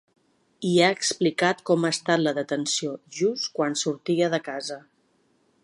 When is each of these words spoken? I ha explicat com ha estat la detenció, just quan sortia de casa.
I 0.69 0.69
ha 0.83 0.87
explicat 0.93 1.59
com 1.71 1.85
ha 1.87 1.91
estat 1.97 2.23
la 2.23 2.33
detenció, 2.37 2.95
just 3.19 3.51
quan 3.59 3.77
sortia 3.83 4.31
de 4.35 4.41
casa. 4.49 4.79